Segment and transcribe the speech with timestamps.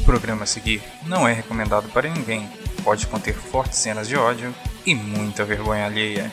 [0.00, 2.48] O programa a seguir não é recomendado para ninguém.
[2.82, 4.52] Pode conter fortes cenas de ódio
[4.86, 6.32] e muita vergonha alheia.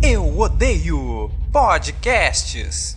[0.00, 2.96] Eu odeio podcasts.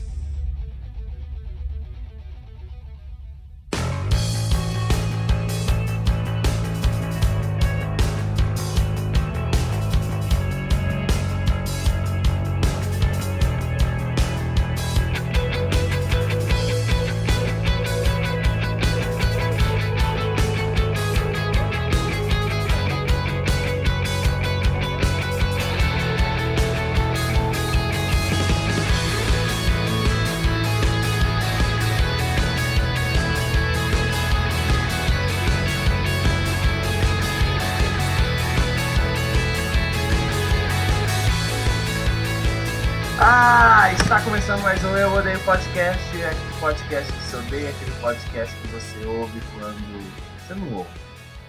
[48.31, 50.89] Podcast que você ouve quando você não ouve.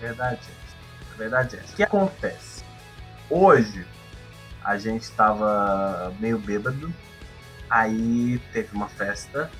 [0.00, 1.16] Verdade é.
[1.16, 1.60] Verdade é.
[1.60, 2.64] O que acontece?
[3.30, 3.86] Hoje
[4.64, 6.92] a gente estava meio bêbado,
[7.70, 9.50] aí teve uma festa,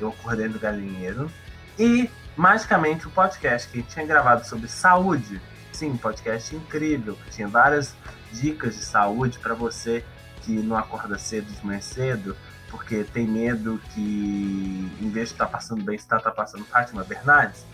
[0.00, 1.30] eu acordei do galinheiro
[1.78, 5.40] e magicamente o podcast que a gente tinha gravado sobre saúde,
[5.72, 7.94] sim, podcast incrível, que tinha várias
[8.32, 10.04] dicas de saúde para você
[10.42, 12.36] que não acorda cedo de manhã cedo,
[12.72, 17.04] porque tem medo que, em vez de estar tá passando bem, está tá passando Fátima
[17.04, 17.66] Bernardes,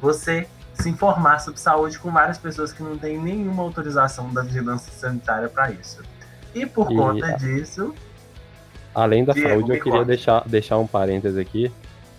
[0.00, 4.92] você se informar sobre saúde com várias pessoas que não têm nenhuma autorização da vigilância
[4.92, 6.02] sanitária para isso.
[6.54, 7.92] E por e, conta disso.
[8.94, 11.72] Além da Diego, saúde, eu queria deixar, deixar um parêntese aqui,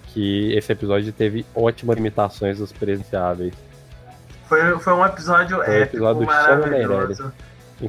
[0.08, 3.53] que esse episódio teve ótimas limitações dos presenciáveis.
[4.45, 7.33] Foi, foi um episódio foi um épico, episódio maravilhoso.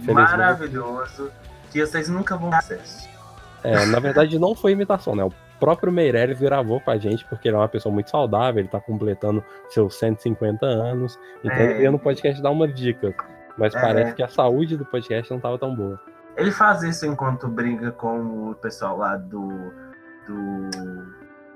[0.03, 1.31] Maravilhoso
[1.73, 3.18] que vocês nunca vão ter acesso.
[3.63, 5.25] É, na verdade não foi imitação, né?
[5.25, 8.69] O próprio Meirelles gravou com a gente, porque ele é uma pessoa muito saudável, ele
[8.69, 11.65] tá completando seus 150 anos, então é.
[11.65, 13.15] ele veio no podcast dar uma dica.
[13.57, 13.81] Mas é.
[13.81, 16.01] parece que a saúde do podcast não tava tão boa.
[16.37, 19.73] Ele faz isso enquanto briga com o pessoal lá do.
[20.25, 20.71] do.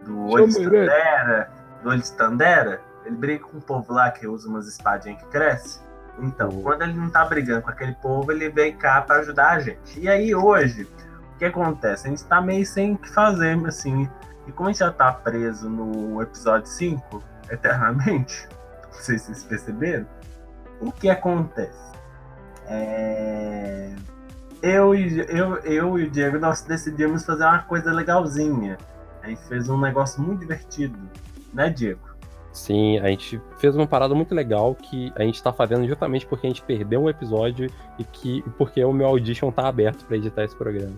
[0.05, 1.51] do Olho Tandera.
[1.81, 2.81] Do Olho Tandera.
[3.07, 5.81] Ele briga com o povo lá que usa umas espadinhas que crescem.
[6.19, 6.63] Então, uhum.
[6.63, 9.99] quando ele não tá brigando com aquele povo, ele vem cá para ajudar a gente.
[9.99, 10.89] E aí, hoje,
[11.35, 12.07] o que acontece?
[12.07, 14.09] A gente tá meio sem o que fazer, assim.
[14.47, 18.49] E como a gente já tá preso no episódio 5, eternamente,
[18.93, 20.07] não sei se vocês perceberam,
[20.81, 21.93] o que acontece?
[22.67, 23.95] É...
[24.63, 28.79] Eu, eu, eu e o Diego, nós decidimos fazer uma coisa legalzinha.
[29.21, 30.97] A gente fez um negócio muito divertido,
[31.53, 32.13] né, Diego?
[32.53, 36.47] Sim, a gente fez uma parada muito legal que a gente tá fazendo justamente porque
[36.47, 37.69] a gente perdeu um episódio
[37.99, 40.95] e que porque o meu audition tá aberto para editar esse programa.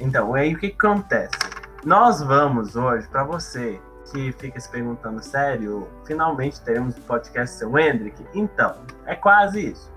[0.00, 1.36] Então, aí o que, acontece?
[1.84, 7.78] Nós vamos hoje, para você que fica se perguntando sério, finalmente teremos o podcast seu
[7.78, 8.24] Hendrick?
[8.34, 8.74] Então,
[9.06, 9.92] é quase isso.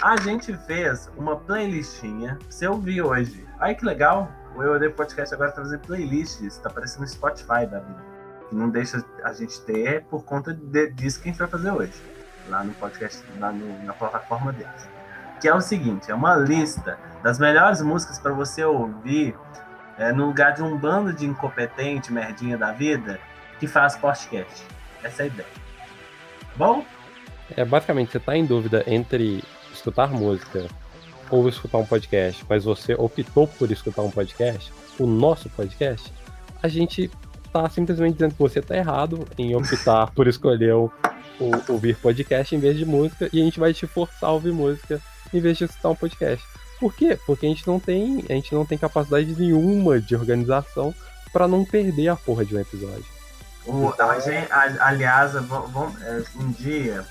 [0.00, 3.46] A gente fez uma playlistinha você ouvir hoje.
[3.60, 4.28] Olha que legal!
[4.56, 8.12] O Eu Odeio Podcast agora tá fazendo playlists, tá aparecendo no Spotify da vida
[8.52, 11.70] que não deixa a gente ter por conta de, disso que a gente vai fazer
[11.70, 12.02] hoje,
[12.48, 14.88] lá no podcast, lá no, na plataforma deles.
[15.42, 19.36] Que é o seguinte: é uma lista das melhores músicas para você ouvir
[19.98, 23.18] é, no lugar de um bando de incompetente, merdinha da vida,
[23.58, 24.64] que faz podcast.
[25.02, 25.48] Essa é a ideia.
[26.54, 26.84] Bom?
[27.56, 29.42] É, basicamente, você está em dúvida entre
[29.72, 30.68] escutar música
[31.28, 36.12] ou escutar um podcast, mas você optou por escutar um podcast, o nosso podcast,
[36.62, 37.10] a gente
[37.52, 40.92] tá simplesmente dizendo que você tá errado em optar por escolher o,
[41.40, 44.52] o, ouvir podcast em vez de música e a gente vai te forçar a ouvir
[44.52, 45.00] música
[45.32, 46.44] em vez de escutar um podcast.
[46.78, 47.18] Por quê?
[47.26, 50.94] Porque a gente não tem, a gente não tem capacidade nenhuma de organização
[51.32, 53.04] para não perder a porra de um episódio.
[53.64, 57.06] O, a aliás, vamos, é, um dia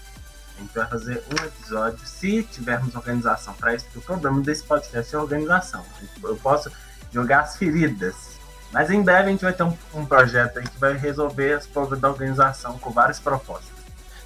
[0.58, 4.64] a gente vai fazer um episódio, se tivermos organização para isso, porque o problema desse
[4.64, 5.84] podcast é organização.
[6.22, 6.70] Eu posso
[7.12, 8.32] jogar as feridas
[8.72, 11.68] mas em breve a gente vai ter um, um projeto aí que vai resolver os
[11.68, 13.81] problemas da organização com várias propostas.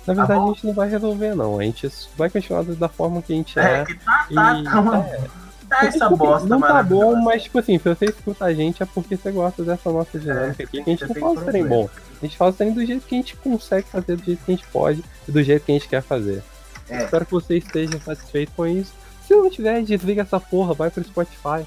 [0.08, 1.60] Na verdade, tá a gente não vai resolver, não.
[1.60, 3.82] A gente vai continuar da forma que a gente é.
[3.82, 4.64] É, que tá, tá, e...
[4.64, 5.22] tá, é.
[5.68, 8.86] tá essa bosta Não tá bom, mas, tipo assim, se você escuta a gente é
[8.86, 10.84] porque você gosta dessa nossa dinâmica é, aqui.
[10.84, 11.90] Que a gente não faz o trem bom.
[12.22, 14.52] A gente faz o trem do jeito que a gente consegue fazer, do jeito que
[14.52, 16.44] a gente pode e do jeito que a gente quer fazer.
[16.88, 17.04] É.
[17.04, 18.94] Espero que você esteja satisfeito com isso.
[19.28, 21.66] Se não tiver, desliga essa porra, vai pro Spotify.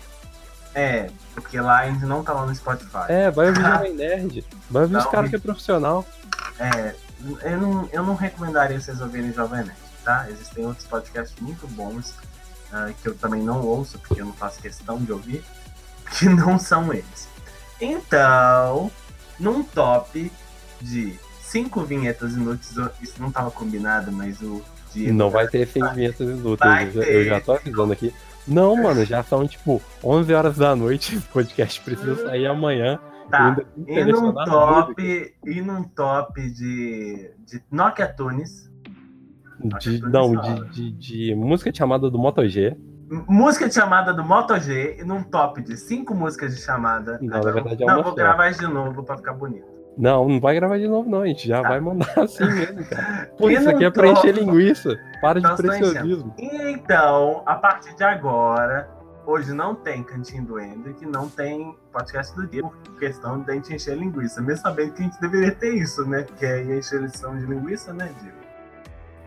[0.75, 3.07] É, porque lá a gente não tá lá no Spotify.
[3.09, 4.45] É, vai ouvir Jovem Nerd.
[4.71, 6.07] Vai ouvir os caras que é profissional.
[6.61, 6.95] É,
[7.43, 10.27] eu não, eu não recomendaria vocês ouvirem Jovem Nerd, tá?
[10.31, 12.11] Existem outros podcasts muito bons
[12.73, 15.45] uh, que eu também não ouço, porque eu não faço questão de ouvir,
[16.19, 17.29] que não são eles.
[17.81, 18.91] Então,
[19.39, 20.31] num top
[20.81, 22.75] de cinco vinhetas inúteis.
[23.01, 24.63] Isso não tava combinado, mas o
[24.93, 25.13] Diego.
[25.13, 26.95] Não vai ter cinco vinhetas inúteis.
[26.95, 28.15] Eu, eu já tô avisando aqui.
[28.47, 31.17] Não, mano, já são tipo 11 horas da noite.
[31.17, 32.99] O podcast precisa sair amanhã.
[33.31, 33.55] Tá.
[33.55, 35.35] que E num top.
[35.45, 37.31] E num top de.
[37.47, 38.69] de Nokia Tunes.
[39.81, 42.77] De, não, de, de, de música de chamada do Moto G.
[43.29, 47.19] Música de chamada do Moto G e num top de cinco músicas de chamada.
[47.21, 49.67] Não, na verdade é Não, uma vou gravar de novo pra ficar bonito.
[49.97, 51.23] Não, não vai gravar de novo, não.
[51.23, 51.71] A gente já Tá.
[51.71, 53.31] vai mandar assim mesmo, cara.
[53.37, 54.97] Pô, isso aqui é pra top- encher linguiça.
[55.21, 56.35] Para de Nós tô preciosismo.
[56.39, 58.89] Então, a partir de agora,
[59.29, 63.55] hoje não tem Cantinho do Hendrick, não tem podcast do dia, por questão de a
[63.55, 64.41] gente encher linguiça.
[64.41, 66.25] Mesmo sabendo que a gente deveria ter isso, né?
[66.39, 68.37] Que é encher lição de linguiça, né, Diego?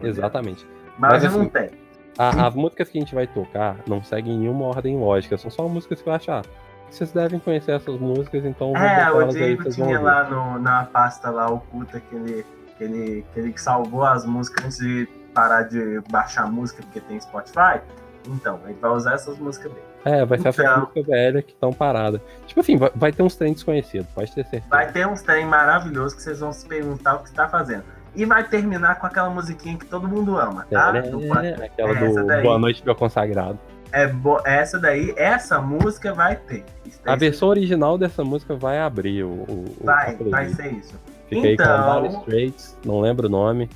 [0.02, 0.68] Exatamente.
[0.98, 1.70] Mas, Mas hoje não assim, tem.
[2.18, 5.38] A- as músicas que a gente vai tocar não seguem nenhuma ordem lógica.
[5.38, 6.42] São só músicas que eu acho, ah,
[6.90, 10.84] vocês devem conhecer essas músicas, então É, o aí, Diego vão tinha lá no, na
[10.86, 12.46] pasta lá oculta que ele,
[12.78, 17.20] que, ele, que ele salvou as músicas antes de parar de baixar música porque tem
[17.22, 17.80] Spotify.
[18.28, 19.91] Então, ele vai usar essas músicas dele.
[20.04, 20.80] É, vai ser essas Então.
[20.82, 22.20] músicas velhas que estão paradas.
[22.48, 24.64] Tipo assim, vai, vai ter uns trem desconhecidos, pode ter certeza.
[24.70, 27.84] Vai ter uns trem maravilhosos que vocês vão se perguntar o que está fazendo.
[28.16, 30.92] E vai terminar com aquela musiquinha que todo mundo ama, tá?
[30.98, 31.64] É, Do podcast.
[31.64, 32.44] aquela Essa do daí.
[32.44, 33.58] Boa Noite Meu Consagrado.
[33.94, 36.64] É bo- essa daí, essa música vai ter.
[37.06, 40.94] A versão original dessa música vai abrir o, o, o- vai, a vai ser isso.
[41.30, 43.70] Com Então- Dire Straits, não lembro o nome.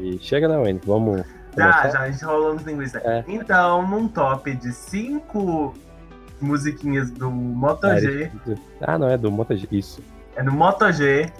[0.00, 1.22] E chega né, Wendy, vamos
[1.56, 2.98] Já, já, a gente rolou nos linguiça.
[3.04, 3.24] É.
[3.28, 5.74] Então, num top de cinco
[6.40, 9.66] musiquinhas do Moto G, Dire- Ah, não, é do Moto G.
[9.70, 10.02] Isso.
[10.36, 11.30] é no Moto G,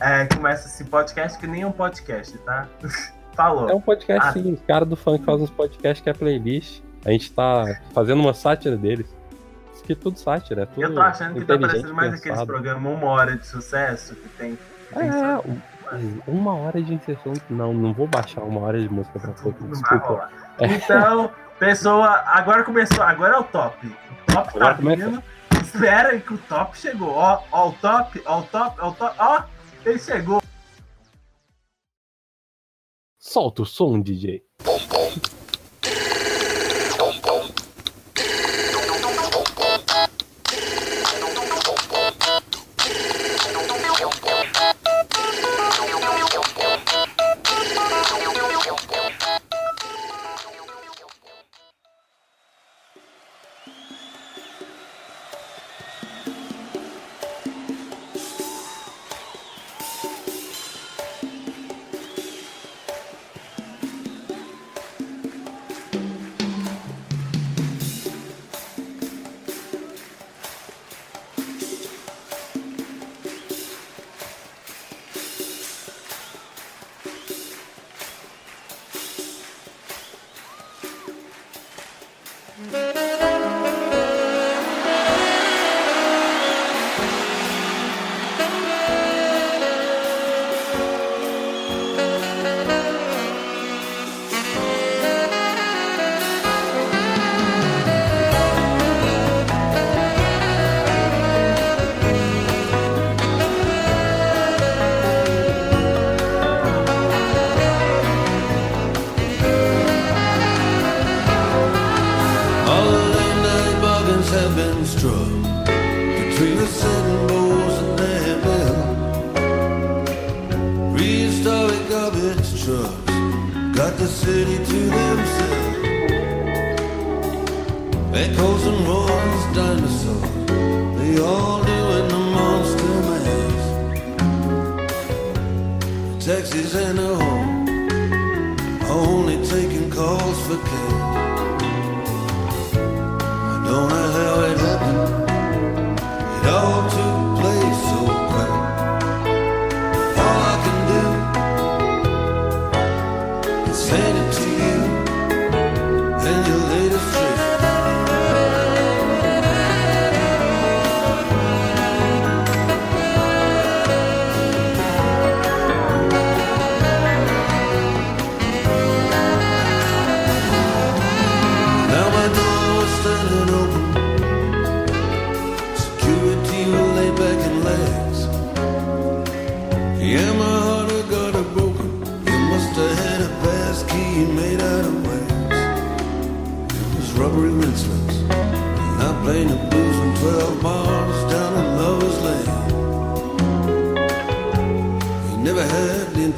[0.00, 2.66] é, começa esse podcast que nem um podcast, tá?
[3.34, 3.70] Falou.
[3.70, 4.32] É um podcast Ah.
[4.32, 6.82] sim, os caras do funk fazem uns podcasts que é playlist.
[7.04, 7.64] A gente tá
[7.94, 9.06] fazendo uma sátira deles.
[9.72, 12.42] Isso aqui é tudo sátira, é tudo Eu tô achando que tá parecendo mais aqueles
[12.44, 14.58] programas Uma Hora de Sucesso que tem.
[14.88, 15.60] que tem um-
[16.26, 17.32] uma hora de inserção.
[17.48, 20.06] Não, não vou baixar uma hora de música pra vai Desculpa.
[20.06, 20.32] rolar.
[20.60, 23.86] Então, pessoa, agora começou, agora é o top.
[23.86, 25.08] O top tá começa.
[25.08, 25.22] vindo.
[25.62, 27.10] Espera que o top chegou.
[27.10, 29.42] Ó, ó o top, ó o top, ó o top, ó,
[29.84, 30.42] ele chegou.
[33.18, 34.42] Solta o som, DJ.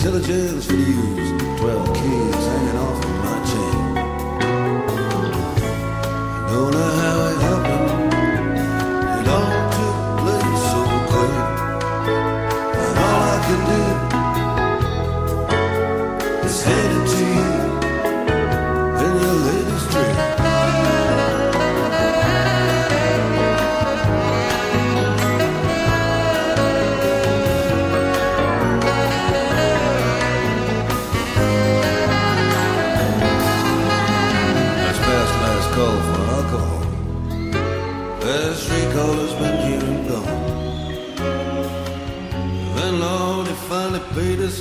[0.04, 1.60] Intelligence for the use.
[1.60, 2.33] 12 kids.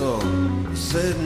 [0.03, 0.75] song.
[0.75, 1.22] Said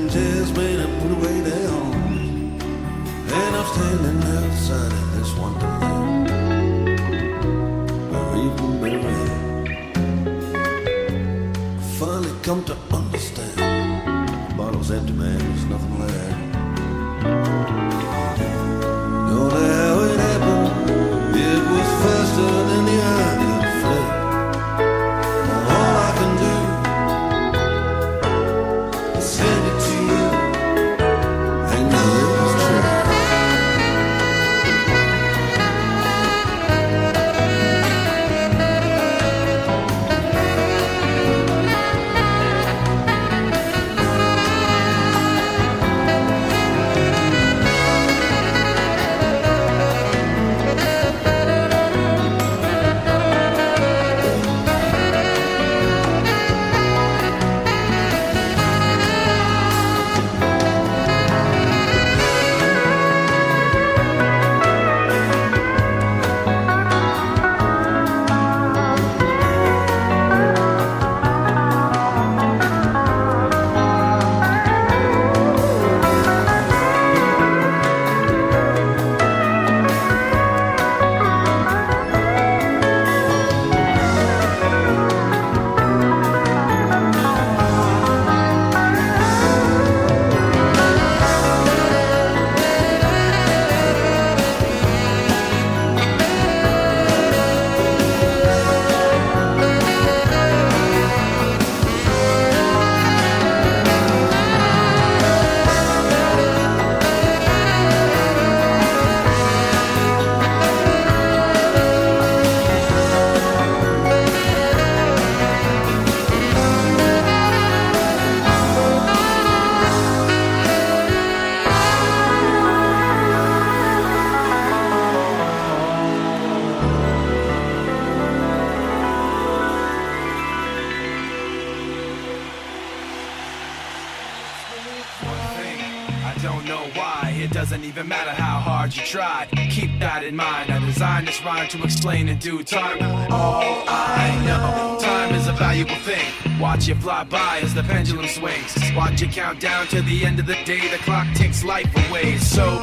[148.47, 148.95] always.
[148.95, 152.37] Watch it count down to the end of the day, the clock takes life away.
[152.37, 152.76] So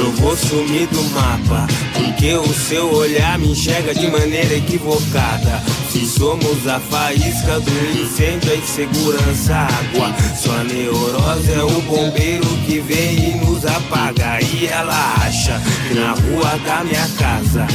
[0.00, 5.62] eu vou sumir do mapa Porque o seu olhar me enxerga de maneira equivocada.
[5.90, 10.14] Se somos a faísca do incêndio, a insegurança, a água.
[10.40, 14.38] Sua neurose é o bombeiro que vem e nos apaga.
[14.40, 17.66] E ela acha que na rua da minha casa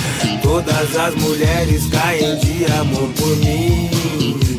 [0.42, 3.90] Todas as mulheres caem de amor por mim.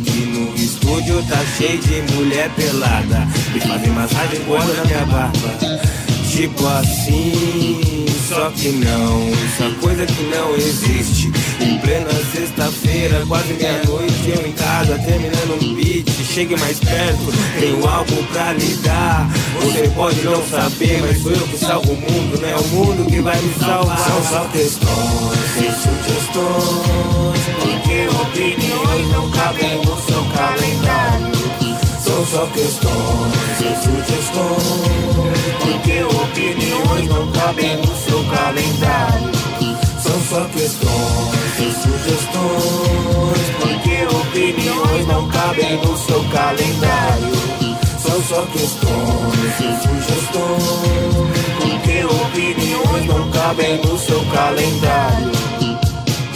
[0.04, 3.26] Que no estúdio tá cheio de mulher pelada.
[3.52, 5.85] Me fazem massagem quando na minha barba
[6.36, 11.32] Tipo assim, só que não, é coisa que não existe.
[11.62, 16.06] Em plena sexta-feira, quase meia-noite, eu em casa terminando um beat.
[16.10, 19.30] Chegue mais perto, tenho algo pra lhe dar.
[19.62, 23.10] Você pode não saber, mas sou eu que salvo o mundo, não é o mundo
[23.10, 23.98] que vai me salvar.
[23.98, 29.96] São só questões e sugestões, porque opiniões não cabem no
[32.26, 33.60] só questões.
[33.60, 35.26] E sugestões
[35.60, 39.32] Porque opiniões não cabem no seu calendário.
[40.02, 41.58] São só questões.
[41.58, 47.36] E sugestões Porque opiniões não cabem no seu calendário.
[47.98, 49.60] São só questões.
[49.60, 51.14] E sugestões
[51.60, 55.32] Porque opiniões não cabem no seu calendário.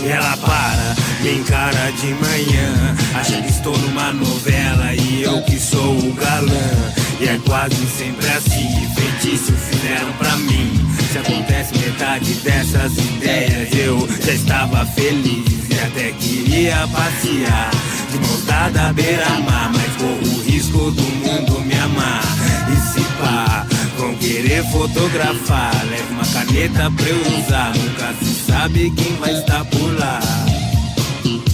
[0.03, 2.97] E ela para me encara de manhã.
[3.15, 6.93] Acha que estou numa novela e eu que sou o galã.
[7.21, 10.81] E é quase sempre assim, feitiço fizeram pra mim.
[11.13, 17.71] Se acontece metade dessas ideias eu já estava feliz E até queria passear.
[18.11, 22.23] De mãos dadas à beira-mar Mas corro o risco do mundo me amar.
[22.73, 23.67] E se pá,
[23.99, 25.73] vão querer fotografar.
[25.91, 27.73] Leva uma caneta pra eu usar.
[27.77, 30.50] Nunca se sabe quem vai estar por lá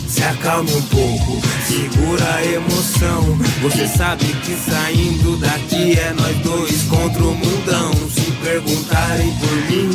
[0.09, 3.23] se acalme um pouco, segura a emoção.
[3.62, 7.92] Você sabe que saindo daqui é nós dois contra o mundão.
[8.11, 9.90] Se perguntarem por mim,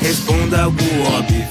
[0.00, 0.82] responda algo
[1.16, 1.48] óbvio.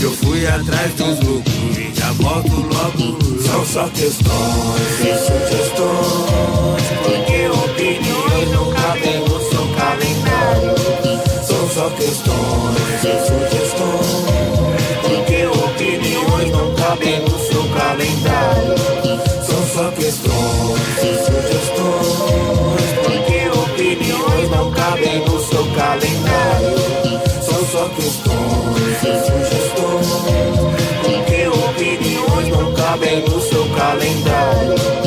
[0.00, 3.42] Eu fui atrás dos lucros e já volto logo.
[3.42, 10.74] São só questões e sugestões, porque opiniões não cabem no seu calendário.
[11.46, 13.63] São só questões e sugestões,
[16.94, 18.74] cabem no seu calendário.
[19.42, 26.78] São só questões e sugestões, porque opiniões não cabem no seu calendário.
[27.42, 30.06] São só questões e sugestões,
[31.02, 35.03] porque opiniões não cabem no seu calendário.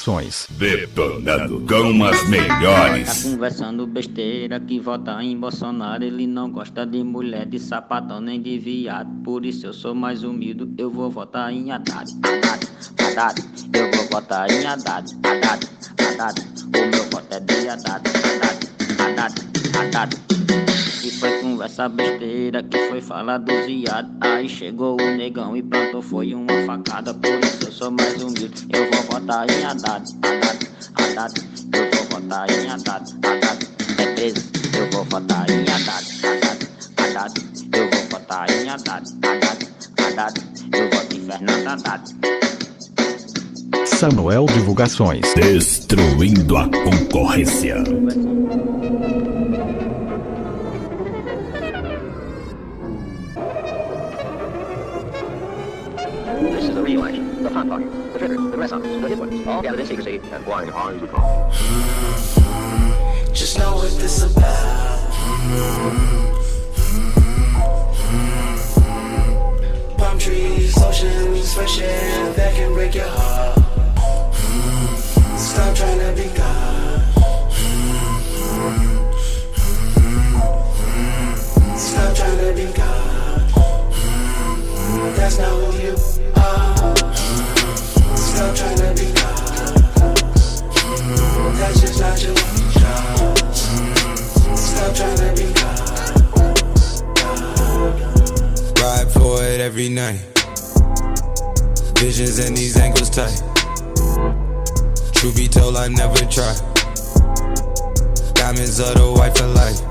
[0.00, 0.46] Divulgações.
[0.50, 3.22] Detonando com as melhores.
[3.22, 6.02] Tá conversando besteira que vota em Bolsonaro.
[6.02, 9.10] Ele não gosta de mulher, de sapatão nem de viado.
[9.22, 12.10] Por isso eu sou mais humilde, eu vou votar em Haddad.
[12.22, 12.66] Haddad,
[12.98, 13.42] Haddad,
[13.74, 15.14] eu vou votar em Haddad.
[15.22, 18.08] Haddad, Haddad, o meu voto é de Haddad.
[18.08, 19.34] Haddad, Haddad,
[19.76, 20.29] Haddad.
[21.60, 24.10] Conversa besteira, que foi falar do viado.
[24.22, 27.12] Aí chegou o negão e plantou, foi uma facada.
[27.12, 30.10] Por isso eu sou mais humilde, eu vou votar em Haddad.
[30.22, 31.34] Haddad, Haddad,
[31.74, 33.14] eu vou votar em Haddad.
[33.22, 33.68] Haddad,
[33.98, 36.06] é preso, eu vou votar em Haddad.
[36.24, 37.34] Haddad, Haddad,
[37.76, 39.10] eu vou votar em Haddad.
[39.22, 39.68] Haddad,
[39.98, 40.40] Haddad,
[40.72, 42.16] eu voto em Fernando Haddad.
[43.84, 45.34] Samuel Divulgações.
[45.34, 47.84] Destruindo a concorrência.
[63.32, 65.10] Just know what this about.
[69.96, 73.56] Palm trees, oceans, fresh air that can break your heart.
[75.38, 77.00] Stop trying to be God.
[81.78, 83.48] Stop trying to be God.
[85.16, 85.96] That's not who you
[86.34, 86.69] are.
[88.40, 88.46] To
[88.96, 89.36] be God.
[91.58, 92.34] That's just not your
[92.72, 93.36] job.
[94.56, 95.78] Stop trying to be God.
[98.80, 100.20] Ride for it every night.
[101.98, 103.42] Visions and these ankles tight.
[105.12, 106.56] Truth be told, I never try.
[108.32, 109.82] Diamonds are the white for life.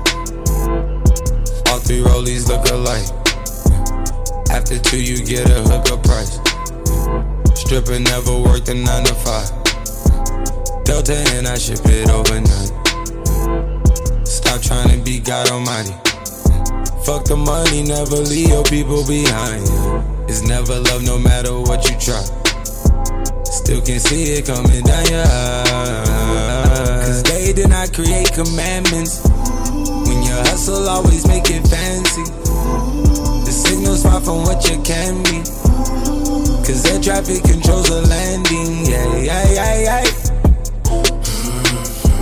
[1.68, 3.06] All three rollies look alike.
[4.50, 6.49] After two, you get a hookup price.
[7.70, 9.48] Stripper never worked a nine to five.
[10.82, 12.74] Delta and I ship it overnight.
[14.26, 15.94] Stop trying to be God Almighty.
[17.06, 19.62] Fuck the money, never leave your people behind.
[20.28, 22.18] It's never love, no matter what you try.
[23.44, 27.04] Still can see it coming down your eye.
[27.06, 29.22] Cause they did not create commandments.
[29.30, 32.24] When your hustle, always make it fancy.
[33.46, 35.59] The signal's far from what you can be.
[36.70, 38.86] Cause air traffic controls the landing.
[38.86, 40.04] Yeah, yeah, yeah, yeah.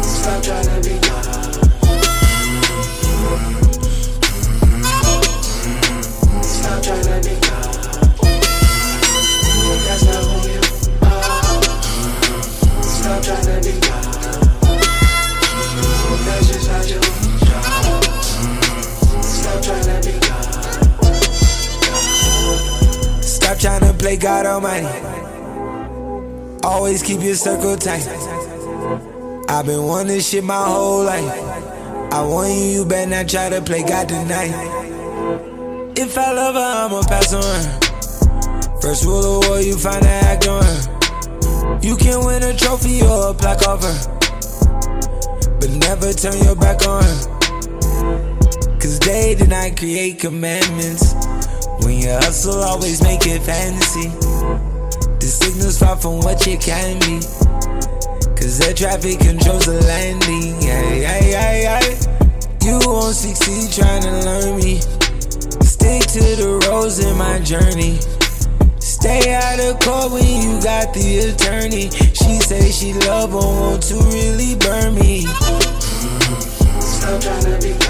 [0.00, 1.54] Stop trying to be God.
[6.42, 7.74] Stop trying to be God.
[9.84, 10.60] That's not who you
[11.02, 11.22] are.
[12.82, 14.16] Stop trying to be God.
[16.24, 17.02] That's just not your
[17.44, 18.02] job.
[19.22, 20.46] Stop trying to be God.
[23.22, 24.86] Stop trying to play God Almighty.
[26.62, 28.06] Always keep your circle tight.
[29.48, 31.24] I've been wanting this shit my whole life.
[32.12, 34.54] I want you, you better not try to play God tonight.
[35.96, 38.80] If I love her, I'ma pass on her.
[38.80, 41.78] First rule of war, you find to act on her.
[41.82, 44.18] You can win a trophy or a plaque off her.
[45.60, 47.38] But never turn your back on her.
[48.78, 51.14] Cause they did not create commandments.
[51.82, 54.08] When you hustle, always make it fantasy.
[55.20, 57.20] The signal's far from what you can be.
[58.36, 60.60] Cause air traffic controls the landing.
[60.62, 62.08] Yeah, yeah, yeah, yeah.
[62.64, 64.80] You won't succeed trying to learn me.
[65.62, 67.98] Stick to the roads in my journey.
[68.78, 71.90] Stay out of court when you got the attorney.
[71.90, 75.26] She say she love but want to really burn me.
[76.80, 77.87] Stop trying to be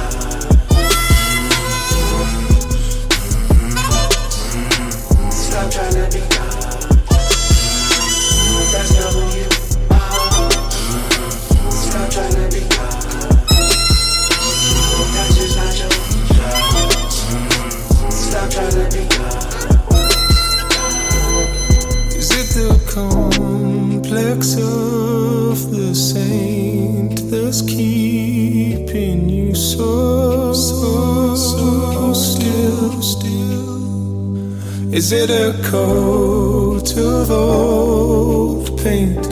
[24.38, 34.94] of the saint that's keeping you so, so, so still, still?
[34.94, 39.28] Is it a coat of old paint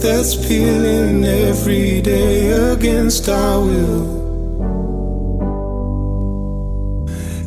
[0.00, 4.20] that's peeling every day against our will?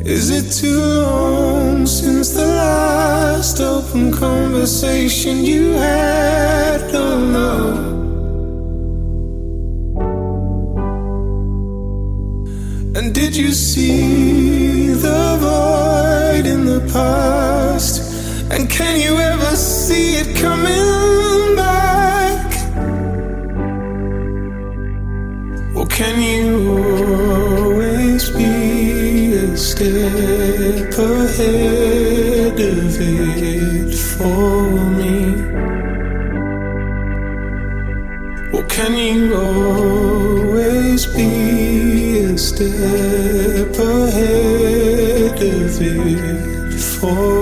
[0.04, 2.83] Is it too long since the last
[3.54, 6.80] last open conversation you had.
[6.82, 7.92] Oh, Don't know.
[12.96, 18.00] And did you see the void in the past?
[18.50, 22.46] And can you ever see it coming back?
[25.76, 26.72] Or can you
[27.32, 33.43] always be a step ahead of it?
[38.84, 47.33] Can you always be a step ahead of it for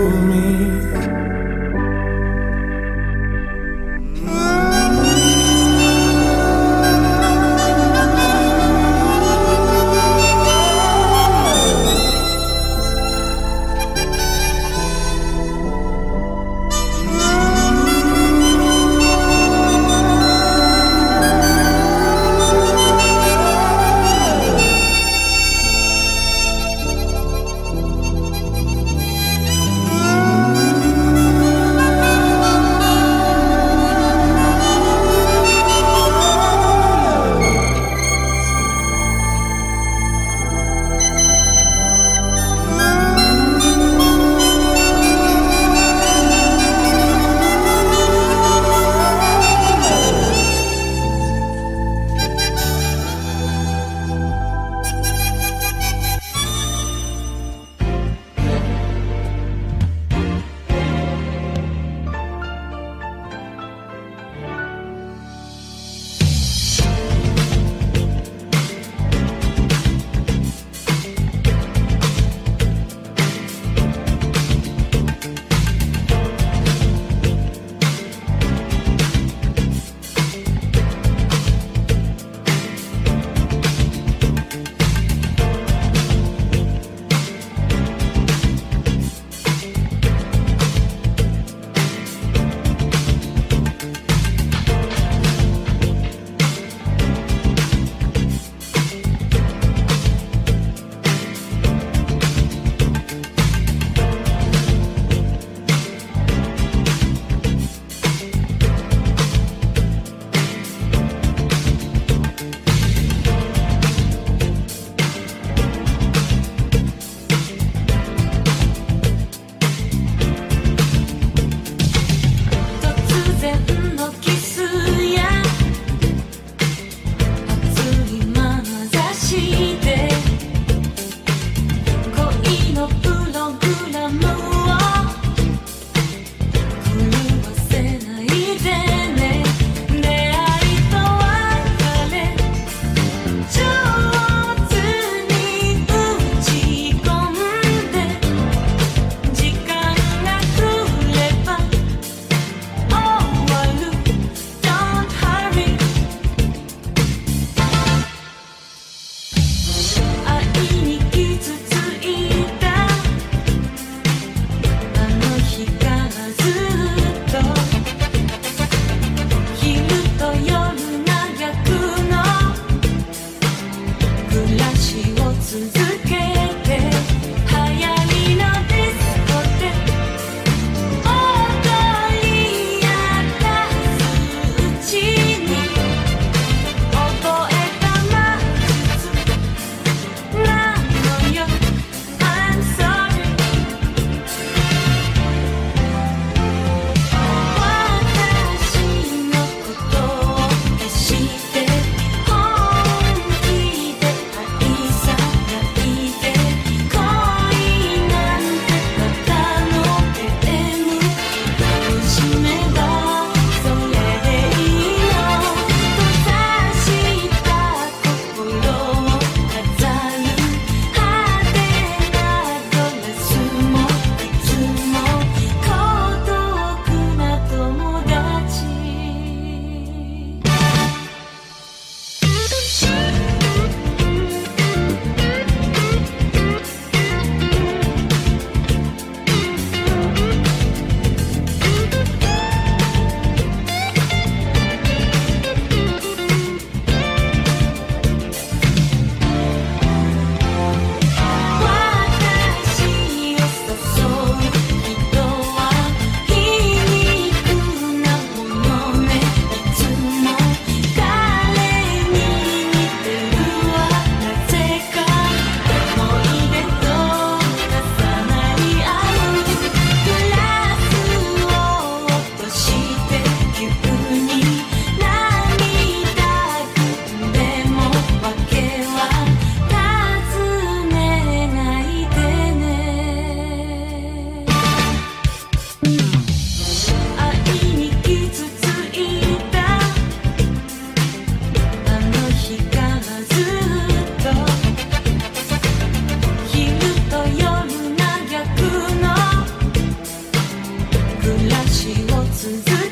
[302.42, 302.91] 自在。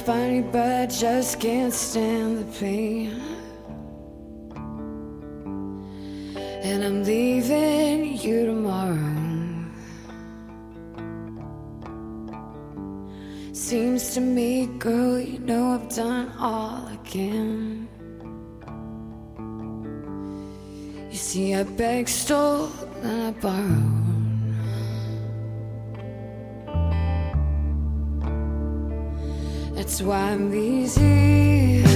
[0.00, 3.20] It's funny, but I just can't stand the pain.
[6.62, 8.96] And I'm leaving you tomorrow.
[13.52, 17.86] Seems to me, girl, you know I've done all I can.
[21.10, 22.70] You see, I begged, stole,
[23.02, 24.09] and I borrowed.
[29.90, 31.89] That's why I'm easy.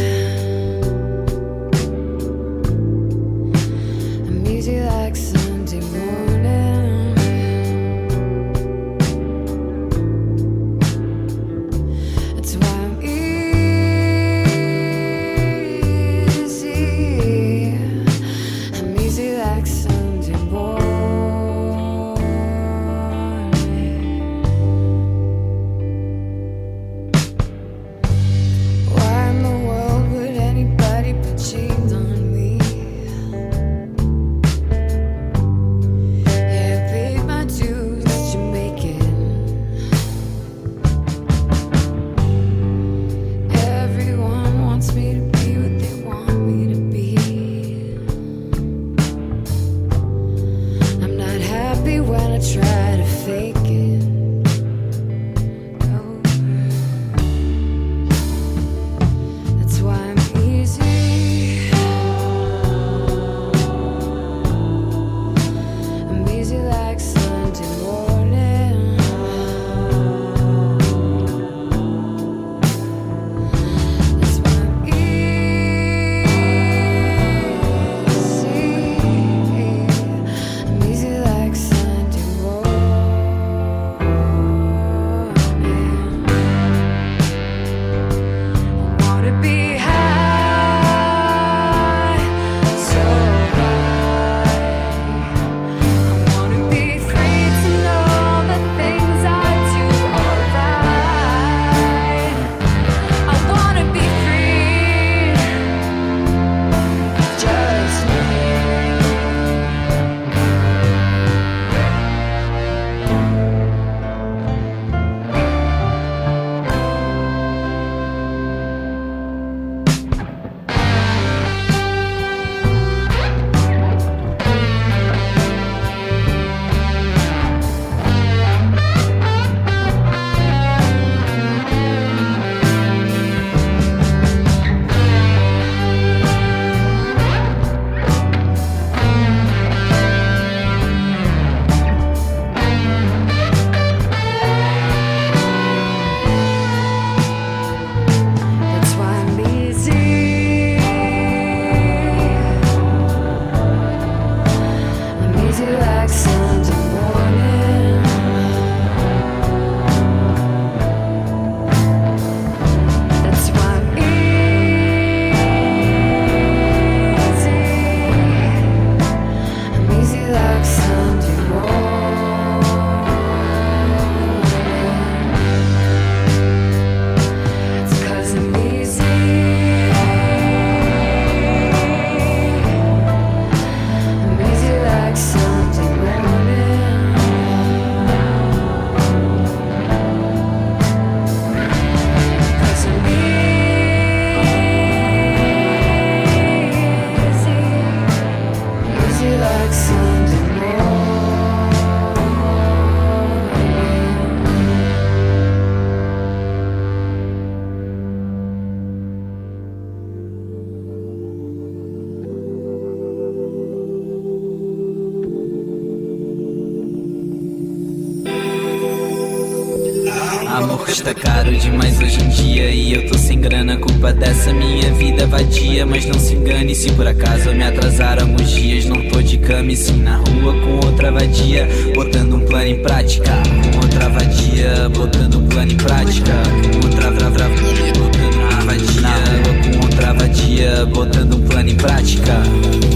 [224.25, 225.85] Dessa minha vida vadia.
[225.85, 228.87] Mas não se engane se por acaso me atrasar alguns dias.
[228.87, 232.83] Não tô de cama e sim na rua com outra vadia, botando um plano em
[232.83, 233.31] prática.
[233.73, 236.33] Com outra vadia, botando um plano em prática.
[236.73, 239.71] Com outra vra, botando uma vadia.
[239.71, 242.94] Com outra vadia, botando um plano em prática.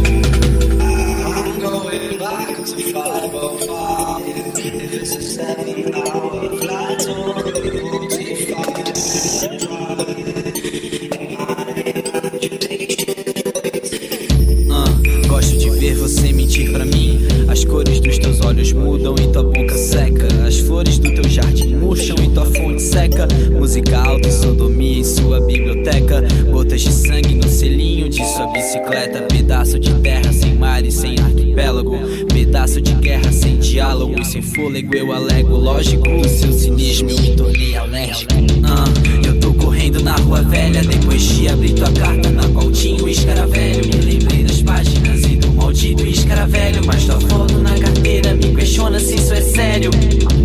[34.39, 34.95] Sem fôlego.
[34.95, 38.34] Eu alego, lógico, o seu cinismo eu me tornei alérgico.
[38.64, 38.84] Ah,
[39.26, 43.09] eu tô correndo na rua velha depois de abrir tua carta na qual tinha o
[43.09, 43.86] escaravelho.
[43.86, 46.84] Me lembrei das páginas e do maldito escaravelho.
[46.86, 49.91] Mas tua foto na carteira me questiona se isso é sério.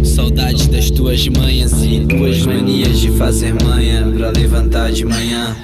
[0.04, 5.56] Saudade das tuas manhas e tuas manias de fazer manha pra levantar de manhã.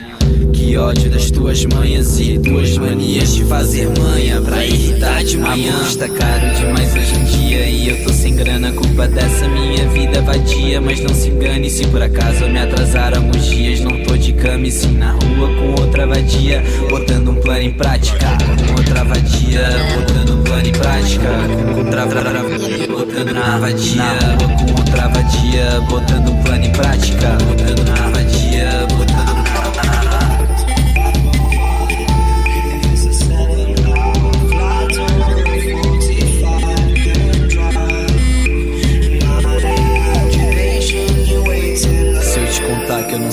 [0.69, 5.73] Que ódio das tuas manhas e tuas manias de fazer manha pra irritar de manhã.
[5.79, 10.21] Custa caro demais hoje em dia e eu tô sem grana, culpa dessa minha vida
[10.21, 10.79] vadia.
[10.79, 13.79] Mas não se engane se por acaso me atrasar alguns dias.
[13.79, 17.71] Não tô de cama e sim na rua com outra vadia, botando um plano em
[17.73, 18.27] prática.
[18.67, 21.29] Com outra vadia, botando um plano em prática.
[21.73, 22.43] Com outra vra-
[22.87, 24.03] botando na vadia,
[24.37, 27.37] com outra vadia, botando um plano em prática.
[27.47, 28.38] Botando na vadia,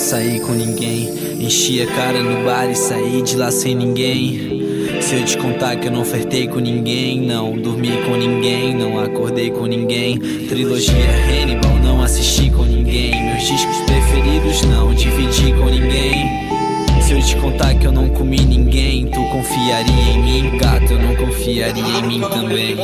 [0.06, 1.08] saí com ninguém,
[1.40, 5.00] enchi a cara no bar e saí de lá sem ninguém.
[5.00, 9.00] Se eu te contar que eu não flertei com ninguém, não dormi com ninguém, não
[9.00, 10.16] acordei com ninguém.
[10.16, 13.20] Trilogia Hannibal, não assisti com ninguém.
[13.20, 16.46] Meus discos preferidos, não dividi com ninguém.
[17.02, 21.00] Se eu te contar que eu não comi ninguém, tu confiaria em mim, gato, eu
[21.00, 22.76] não confiaria em mim também.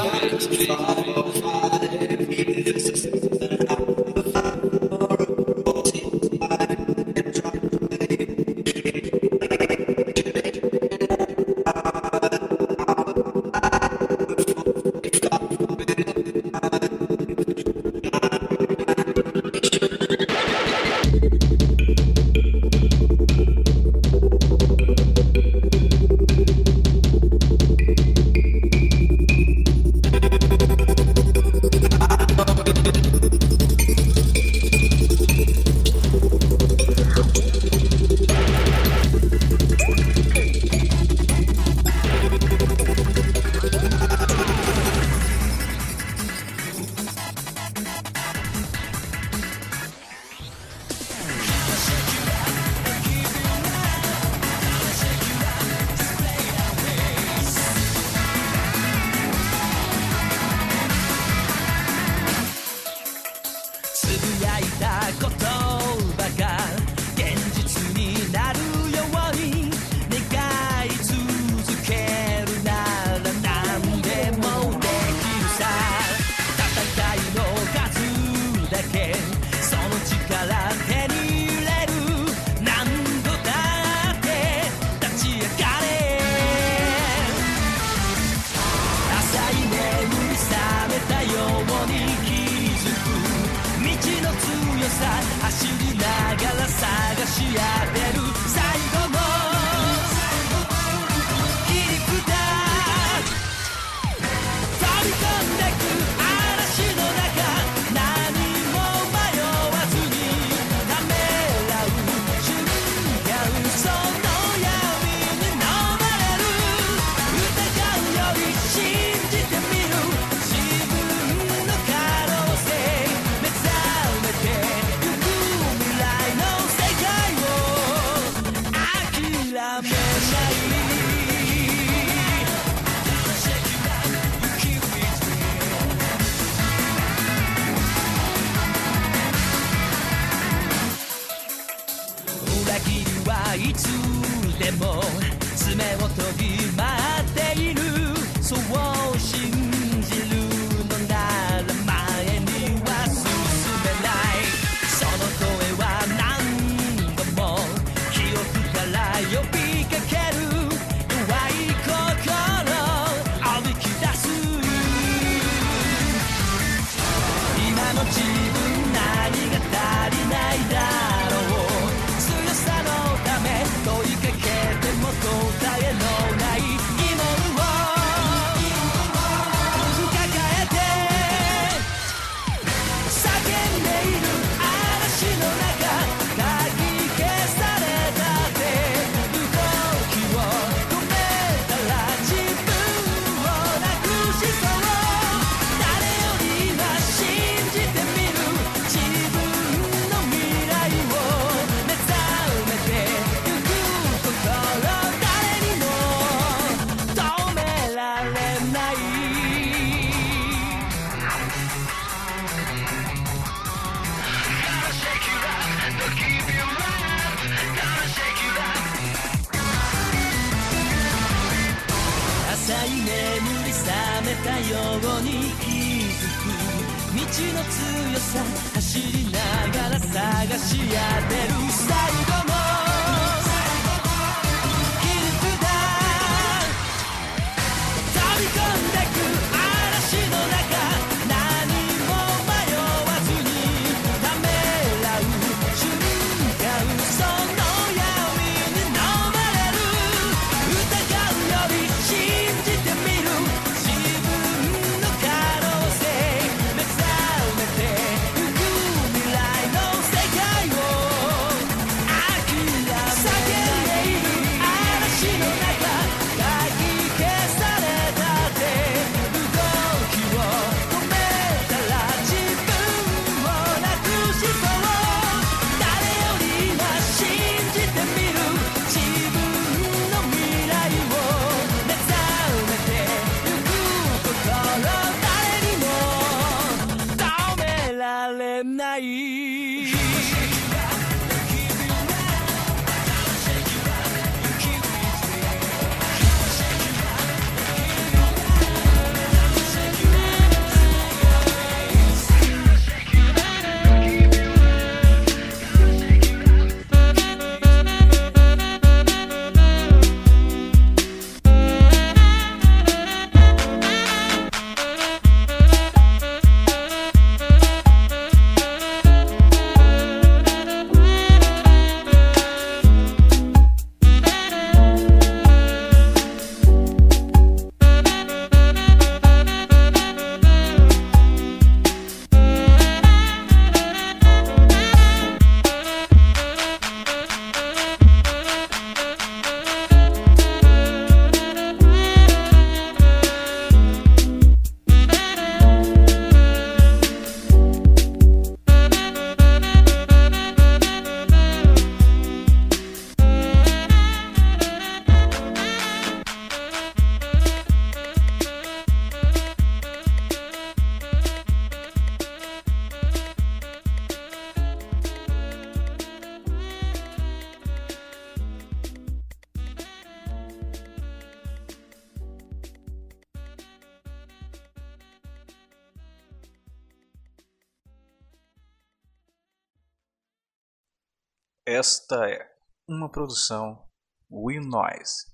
[382.13, 382.47] Esta é
[382.87, 383.89] uma produção
[384.31, 385.32] Will Noise.